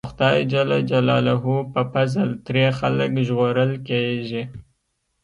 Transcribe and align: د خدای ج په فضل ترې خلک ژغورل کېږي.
د 0.03 0.03
خدای 0.11 0.39
ج 0.51 0.53
په 1.73 1.81
فضل 1.93 2.29
ترې 2.45 2.65
خلک 2.79 3.11
ژغورل 3.27 3.71
کېږي. 3.87 4.43